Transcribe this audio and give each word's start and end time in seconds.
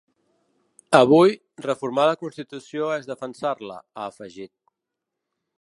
Avui, 0.99 1.35
reformar 1.65 2.07
la 2.11 2.17
constitució 2.23 2.89
és 2.97 3.13
defensar-la, 3.13 3.79
ha 3.95 4.11
afegit. 4.15 4.55